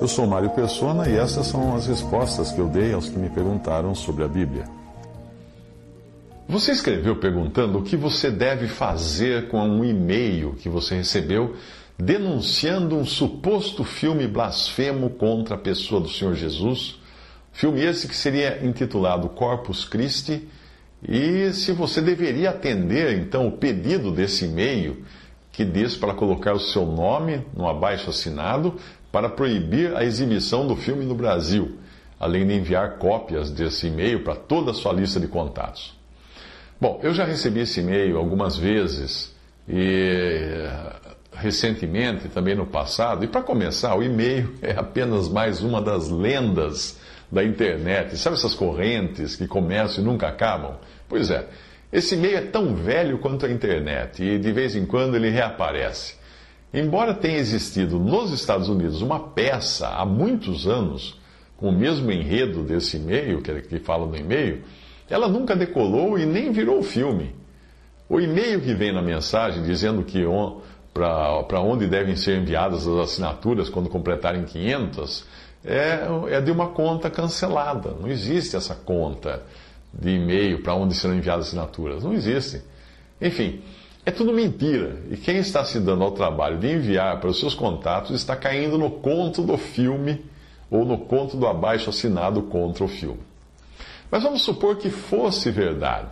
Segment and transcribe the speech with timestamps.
[0.00, 3.28] Eu sou Mário Persona e essas são as respostas que eu dei aos que me
[3.28, 4.64] perguntaram sobre a Bíblia.
[6.48, 11.56] Você escreveu perguntando o que você deve fazer com um e-mail que você recebeu
[11.98, 17.00] denunciando um suposto filme blasfemo contra a pessoa do Senhor Jesus.
[17.52, 20.46] Filme esse que seria intitulado Corpus Christi.
[21.06, 25.04] E se você deveria atender então o pedido desse e-mail
[25.50, 28.76] que diz para colocar o seu nome no abaixo assinado
[29.10, 31.78] para proibir a exibição do filme no Brasil,
[32.18, 35.96] além de enviar cópias desse e-mail para toda a sua lista de contatos.
[36.80, 39.34] Bom, eu já recebi esse e-mail algumas vezes
[39.68, 40.68] e
[41.32, 43.24] recentemente, também no passado.
[43.24, 46.98] E para começar, o e-mail é apenas mais uma das lendas
[47.30, 48.16] da internet.
[48.16, 50.76] Sabe essas correntes que começam e nunca acabam?
[51.08, 51.46] Pois é,
[51.92, 56.16] esse e-mail é tão velho quanto a internet e de vez em quando ele reaparece.
[56.72, 61.18] Embora tenha existido nos Estados Unidos uma peça há muitos anos
[61.56, 64.62] com o mesmo enredo desse e-mail, que fala no e-mail,
[65.08, 67.34] ela nunca decolou e nem virou filme.
[68.08, 70.24] O e-mail que vem na mensagem dizendo que
[70.92, 75.24] para onde devem ser enviadas as assinaturas quando completarem 500,
[75.64, 77.90] é, é de uma conta cancelada.
[78.00, 79.42] Não existe essa conta
[79.92, 82.04] de e-mail para onde serão enviadas assinaturas.
[82.04, 82.62] Não existe.
[83.20, 83.60] Enfim,
[84.08, 84.96] é tudo mentira.
[85.10, 88.78] E quem está se dando ao trabalho de enviar para os seus contatos está caindo
[88.78, 90.24] no conto do filme
[90.70, 93.20] ou no conto do abaixo assinado contra o filme.
[94.10, 96.08] Mas vamos supor que fosse verdade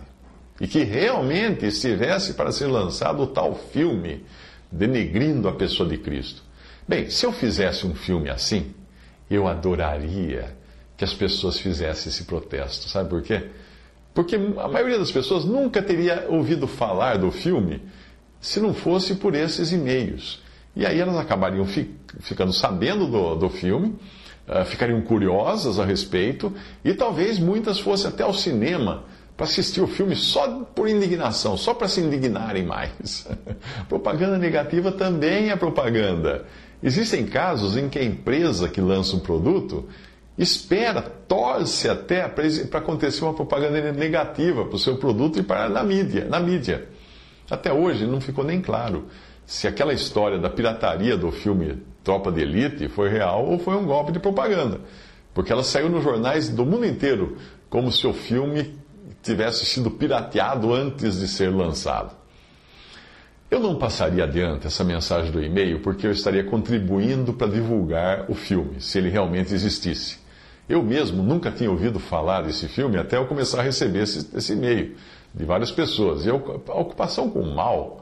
[0.60, 4.26] e que realmente estivesse para ser lançado o tal filme
[4.70, 6.42] denegrindo a pessoa de Cristo.
[6.86, 8.74] Bem, se eu fizesse um filme assim,
[9.30, 10.54] eu adoraria
[10.98, 12.90] que as pessoas fizessem esse protesto.
[12.90, 13.48] Sabe por quê?
[14.16, 17.82] Porque a maioria das pessoas nunca teria ouvido falar do filme
[18.40, 20.42] se não fosse por esses e-mails.
[20.74, 23.94] E aí elas acabariam fi ficando sabendo do, do filme,
[24.48, 26.50] uh, ficariam curiosas a respeito,
[26.82, 29.04] e talvez muitas fossem até ao cinema
[29.36, 33.28] para assistir o filme só por indignação, só para se indignarem mais.
[33.86, 36.46] propaganda negativa também é propaganda.
[36.82, 39.86] Existem casos em que a empresa que lança um produto
[40.38, 45.82] espera, torce até para acontecer uma propaganda negativa para o seu produto e para na
[45.82, 46.88] mídia, na mídia.
[47.50, 49.06] Até hoje não ficou nem claro
[49.46, 53.86] se aquela história da pirataria do filme Tropa de Elite foi real ou foi um
[53.86, 54.80] golpe de propaganda.
[55.32, 57.36] Porque ela saiu nos jornais do mundo inteiro
[57.68, 58.76] como se o filme
[59.22, 62.14] tivesse sido pirateado antes de ser lançado.
[63.50, 68.34] Eu não passaria adiante essa mensagem do e-mail porque eu estaria contribuindo para divulgar o
[68.34, 70.18] filme, se ele realmente existisse.
[70.68, 74.52] Eu mesmo nunca tinha ouvido falar desse filme até eu começar a receber esse, esse
[74.52, 74.96] e-mail
[75.34, 76.26] de várias pessoas.
[76.26, 78.00] E a ocupação com o mal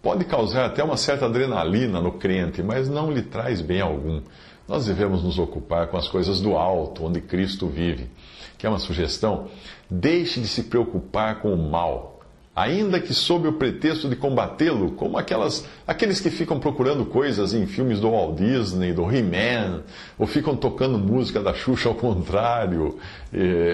[0.00, 4.22] pode causar até uma certa adrenalina no crente, mas não lhe traz bem algum.
[4.66, 8.10] Nós devemos nos ocupar com as coisas do alto, onde Cristo vive.
[8.56, 9.48] Que é uma sugestão?
[9.90, 12.17] Deixe de se preocupar com o mal
[12.58, 17.66] ainda que sob o pretexto de combatê-lo, como aquelas, aqueles que ficam procurando coisas em
[17.66, 19.82] filmes do Walt Disney, do He-Man,
[20.18, 22.98] ou ficam tocando música da Xuxa ao contrário,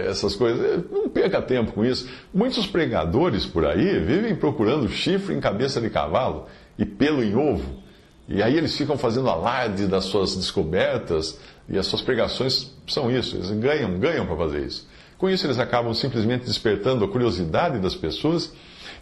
[0.07, 0.85] essas coisas.
[0.91, 2.09] Não perca tempo com isso.
[2.33, 6.47] Muitos pregadores por aí vivem procurando chifre em cabeça de cavalo
[6.79, 7.83] e pelo em ovo.
[8.29, 13.37] E aí eles ficam fazendo alarde das suas descobertas, e as suas pregações são isso,
[13.37, 14.87] eles ganham, ganham para fazer isso.
[15.17, 18.53] Com isso, eles acabam simplesmente despertando a curiosidade das pessoas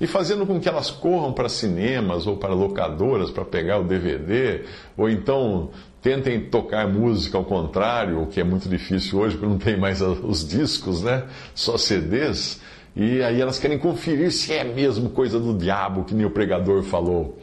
[0.01, 4.65] e fazendo com que elas corram para cinemas ou para locadoras para pegar o DVD,
[4.97, 5.71] ou então
[6.01, 10.01] tentem tocar música ao contrário, o que é muito difícil hoje, porque não tem mais
[10.01, 11.25] os discos, né?
[11.55, 12.61] Só CDs.
[12.95, 16.83] E aí elas querem conferir se é mesmo coisa do diabo, que nem o pregador
[16.83, 17.39] falou.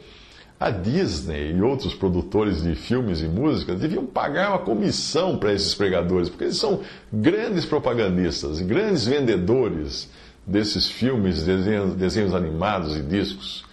[0.60, 5.74] A Disney e outros produtores de filmes e músicas deviam pagar uma comissão para esses
[5.74, 6.80] pregadores, porque eles são
[7.10, 10.10] grandes propagandistas grandes vendedores
[10.46, 13.64] desses filmes, desenhos, desenhos animados e discos.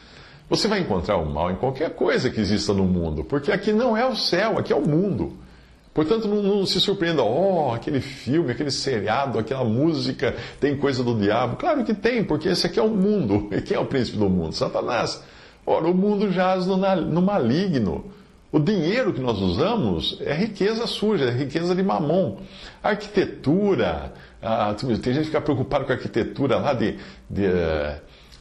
[0.50, 3.98] Você vai encontrar o mal em qualquer coisa que exista no mundo, porque aqui não
[3.98, 5.38] é o céu, aqui é o mundo.
[5.94, 11.18] Portanto, não, não, se surpreenda, oh, aquele filme, aquele seriado, aquela música tem coisa do
[11.18, 11.58] diabo.
[11.58, 13.50] Claro que tem, porque esse aqui é o mundo.
[13.52, 14.54] E quem é o príncipe do mundo?
[14.54, 15.24] Satanás.
[15.66, 18.06] Ora, o mundo jaz no, no maligno.
[18.52, 22.38] O dinheiro que nós usamos é riqueza suja, é riqueza de mamon.
[22.82, 24.14] A arquitetura,
[24.80, 26.98] tem gente que fica preocupado com a arquitetura lá de,
[27.30, 27.48] de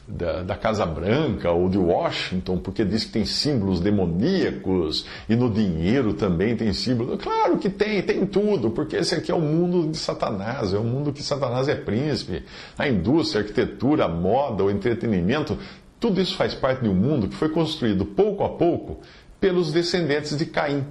[0.07, 5.49] da, da, Casa Branca ou de Washington, porque diz que tem símbolos demoníacos e no
[5.49, 7.21] dinheiro também tem símbolos.
[7.21, 10.83] Claro que tem, tem tudo, porque esse aqui é o mundo de Satanás, é o
[10.83, 12.45] mundo que Satanás é príncipe.
[12.77, 15.57] A indústria, a arquitetura, a moda, o entretenimento,
[15.99, 19.01] tudo isso faz parte de um mundo que foi construído pouco a pouco
[19.39, 20.85] pelos descendentes de Caim.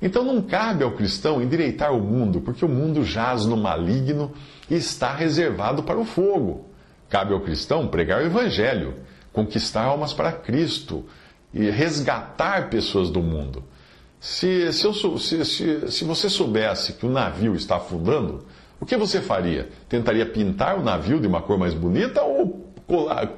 [0.00, 4.32] Então não cabe ao cristão endireitar o mundo, porque o mundo jaz no maligno
[4.68, 6.66] e está reservado para o fogo.
[7.08, 8.96] Cabe ao cristão pregar o evangelho,
[9.32, 11.04] conquistar almas para Cristo
[11.54, 13.62] e resgatar pessoas do mundo.
[14.18, 18.44] Se, se, eu, se, se, se você soubesse que o navio está afundando,
[18.80, 19.68] o que você faria?
[19.88, 22.72] Tentaria pintar o navio de uma cor mais bonita ou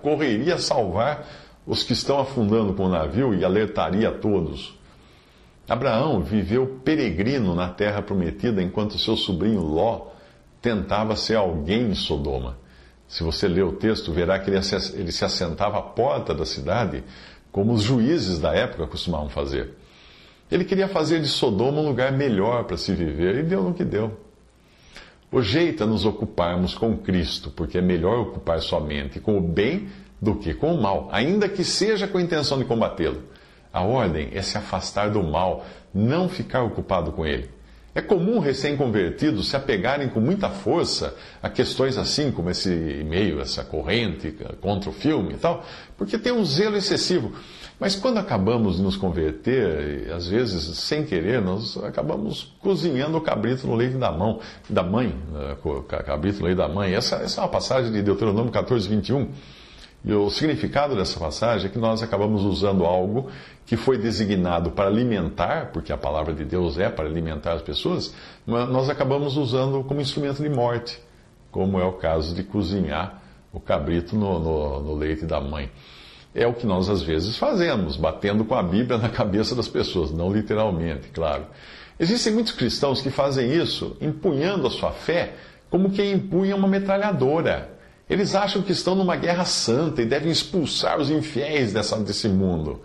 [0.03, 1.27] correria salvar
[1.67, 4.79] os que estão afundando com o navio e alertaria a todos?
[5.69, 10.09] Abraão viveu peregrino na terra prometida enquanto seu sobrinho Ló
[10.61, 12.59] tentava ser alguém em Sodoma.
[13.09, 17.05] Se você ler o texto, verá que ele se assentava à porta da cidade,
[17.53, 19.75] como os juízes da época costumavam fazer.
[20.51, 23.85] Ele queria fazer de Sodoma um lugar melhor para se viver, e deu no que
[23.85, 24.19] deu.
[25.31, 29.89] O jeito é nos ocuparmos com Cristo, porque é melhor ocupar somente com o bem
[30.25, 33.23] do que com o mal, ainda que seja com a intenção de combatê-lo.
[33.71, 37.51] A ordem é se afastar do mal, não ficar ocupado com ele.
[37.95, 43.63] É comum recém-convertidos se apegarem com muita força a questões assim, como esse e-mail, essa
[43.63, 45.65] corrente contra o filme e tal,
[45.97, 47.33] porque tem um zelo excessivo.
[47.79, 53.67] Mas quando acabamos de nos converter, às vezes sem querer, nós acabamos cozinhando o cabrito
[53.67, 55.57] no leite da mão, da mãe, né,
[56.05, 56.95] cabrito no leite da mãe.
[56.95, 59.29] Essa, essa é uma passagem de Deuteronômio 14, 21.
[60.05, 63.31] E o significado dessa passagem é que nós acabamos usando algo
[63.65, 68.15] que foi designado para alimentar, porque a palavra de Deus é para alimentar as pessoas,
[68.45, 71.01] mas nós acabamos usando como instrumento de morte,
[71.51, 75.71] como é o caso de cozinhar o cabrito no, no, no leite da mãe.
[76.35, 80.11] É o que nós às vezes fazemos, batendo com a Bíblia na cabeça das pessoas,
[80.11, 81.47] não literalmente, claro.
[81.99, 85.35] Existem muitos cristãos que fazem isso empunhando a sua fé
[85.71, 87.74] como quem empunha uma metralhadora.
[88.09, 92.81] Eles acham que estão numa guerra santa e devem expulsar os infiéis dessa, desse mundo.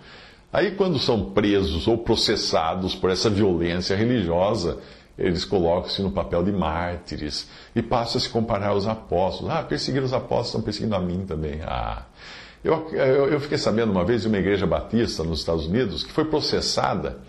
[0.51, 4.79] Aí, quando são presos ou processados por essa violência religiosa,
[5.17, 9.53] eles colocam-se no papel de mártires e passam a se comparar aos apóstolos.
[9.53, 11.59] Ah, perseguir os apóstolos estão perseguindo a mim também.
[11.63, 12.05] Ah.
[12.63, 16.11] Eu, eu, eu fiquei sabendo uma vez de uma igreja batista nos Estados Unidos que
[16.11, 17.19] foi processada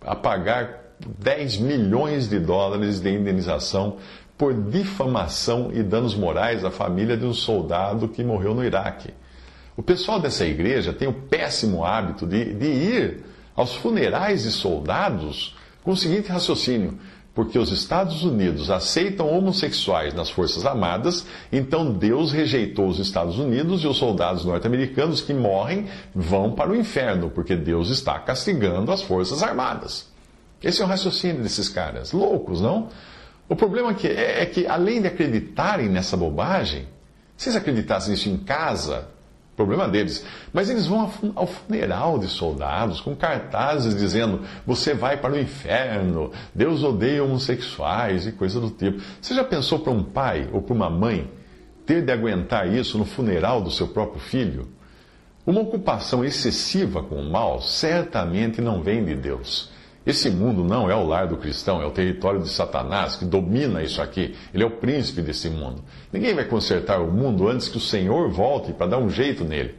[0.00, 0.86] a pagar
[1.18, 3.96] 10 milhões de dólares de indenização
[4.36, 9.14] por difamação e danos morais à família de um soldado que morreu no Iraque.
[9.76, 13.24] O pessoal dessa igreja tem o péssimo hábito de, de ir
[13.54, 16.98] aos funerais de soldados com o seguinte raciocínio:
[17.34, 23.84] porque os Estados Unidos aceitam homossexuais nas Forças Armadas, então Deus rejeitou os Estados Unidos
[23.84, 29.02] e os soldados norte-americanos que morrem vão para o inferno, porque Deus está castigando as
[29.02, 30.10] Forças Armadas.
[30.62, 32.12] Esse é o raciocínio desses caras.
[32.12, 32.88] Loucos, não?
[33.48, 36.86] O problema é que, é, é que, além de acreditarem nessa bobagem,
[37.36, 39.08] se eles acreditassem nisso em casa,
[39.56, 40.24] problema deles.
[40.52, 46.30] Mas eles vão ao funeral de soldados com cartazes dizendo: você vai para o inferno,
[46.54, 49.00] Deus odeia homossexuais e coisa do tipo.
[49.20, 51.30] Você já pensou para um pai ou para uma mãe
[51.84, 54.68] ter de aguentar isso no funeral do seu próprio filho?
[55.46, 59.70] Uma ocupação excessiva com o mal certamente não vem de Deus.
[60.06, 63.82] Esse mundo não é o lar do cristão, é o território de Satanás que domina
[63.82, 64.36] isso aqui.
[64.54, 65.82] Ele é o príncipe desse mundo.
[66.12, 69.74] Ninguém vai consertar o mundo antes que o Senhor volte para dar um jeito nele.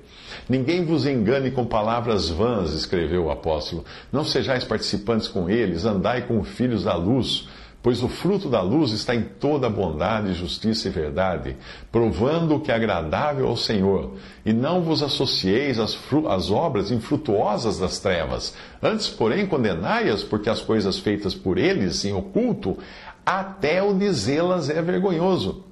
[0.50, 3.86] Ninguém vos engane com palavras vãs, escreveu o apóstolo.
[4.12, 7.48] Não sejais participantes com eles, andai com filhos da luz
[7.88, 11.56] Pois o fruto da luz está em toda bondade, justiça e verdade,
[11.90, 14.16] provando o que é agradável ao Senhor.
[14.46, 15.98] E não vos associeis às,
[16.30, 18.54] às obras infrutuosas das trevas.
[18.84, 22.78] Antes, porém, condenai-as, porque as coisas feitas por eles em oculto,
[23.26, 25.64] até o dizê-las é vergonhoso,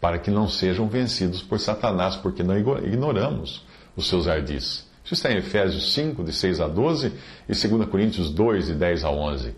[0.00, 4.90] para que não sejam vencidos por Satanás, porque não ignoramos os seus ardis.
[5.04, 7.12] Isso está em Efésios 5, de 6 a 12,
[7.48, 9.54] e 2 Coríntios 2, de 10 a 11.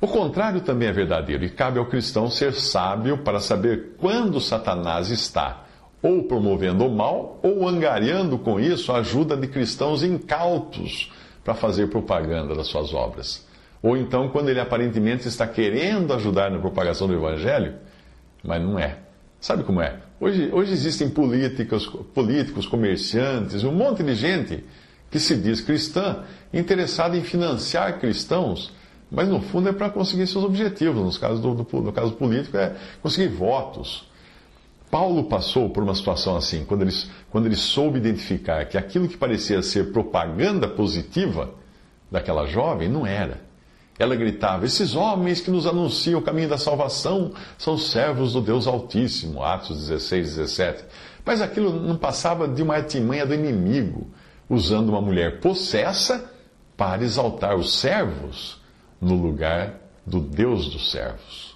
[0.00, 5.10] O contrário também é verdadeiro, e cabe ao cristão ser sábio para saber quando Satanás
[5.10, 5.64] está
[6.02, 11.10] ou promovendo o mal, ou angariando com isso a ajuda de cristãos incautos
[11.42, 13.46] para fazer propaganda das suas obras.
[13.82, 17.74] Ou então, quando ele aparentemente está querendo ajudar na propagação do Evangelho,
[18.44, 18.98] mas não é.
[19.40, 19.96] Sabe como é?
[20.20, 24.64] Hoje, hoje existem políticos, políticos, comerciantes, um monte de gente
[25.10, 28.72] que se diz cristã, interessada em financiar cristãos,
[29.10, 31.02] mas no fundo é para conseguir seus objetivos.
[31.02, 34.08] Nos casos do, do, no caso político, é conseguir votos.
[34.90, 36.92] Paulo passou por uma situação assim, quando ele,
[37.30, 41.50] quando ele soube identificar que aquilo que parecia ser propaganda positiva
[42.10, 43.44] daquela jovem não era.
[43.98, 48.66] Ela gritava: Esses homens que nos anunciam o caminho da salvação são servos do Deus
[48.66, 49.42] Altíssimo.
[49.42, 50.84] Atos 16, 17.
[51.24, 54.08] Mas aquilo não passava de uma artimanha do inimigo,
[54.48, 56.30] usando uma mulher possessa
[56.76, 58.60] para exaltar os servos
[59.00, 61.55] no lugar do Deus dos servos.